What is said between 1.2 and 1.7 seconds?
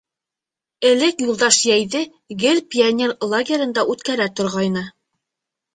Юлдаш